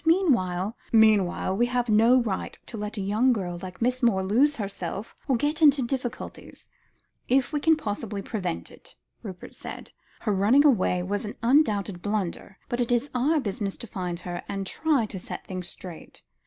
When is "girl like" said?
3.33-3.83